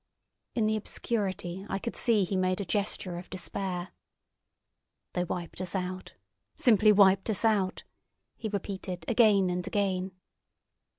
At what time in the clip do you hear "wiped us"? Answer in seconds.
5.23-5.75, 6.91-7.45